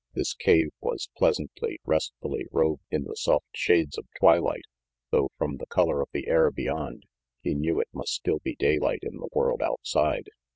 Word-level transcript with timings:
This 0.15 0.33
cave 0.33 0.69
was 0.79 1.09
pleasantly, 1.15 1.79
restfully 1.85 2.47
robed 2.51 2.81
in 2.89 3.03
the 3.03 3.15
soft 3.15 3.45
shades 3.55 3.99
of 3.99 4.07
twilight, 4.17 4.63
though 5.11 5.29
from 5.37 5.57
the 5.57 5.67
color 5.67 6.01
of 6.01 6.09
the 6.11 6.27
air 6.27 6.49
beyond, 6.49 7.03
he 7.43 7.53
knew 7.53 7.79
it 7.79 7.89
must 7.93 8.13
still 8.13 8.39
be 8.39 8.55
daylight 8.55 9.03
in 9.03 9.17
the 9.17 9.29
world 9.31 9.61
outside. 9.61 10.29